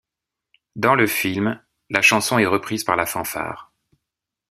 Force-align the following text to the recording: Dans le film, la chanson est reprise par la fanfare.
Dans 0.75 0.95
le 0.95 1.05
film, 1.05 1.61
la 1.91 2.01
chanson 2.01 2.39
est 2.39 2.47
reprise 2.47 2.83
par 2.83 2.95
la 2.95 3.05
fanfare. 3.05 3.71